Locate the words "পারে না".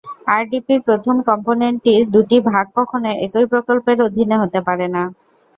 4.67-5.03